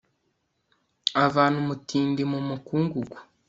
avana 1.25 1.55
umutindi 1.63 2.21
mu 2.31 2.39
mukungugu 2.47 3.17